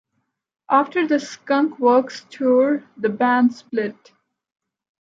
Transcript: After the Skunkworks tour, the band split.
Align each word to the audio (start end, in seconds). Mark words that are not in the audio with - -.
After 0.67 1.05
the 1.07 1.17
Skunkworks 1.19 2.27
tour, 2.29 2.83
the 2.97 3.09
band 3.09 3.53
split. 3.53 4.11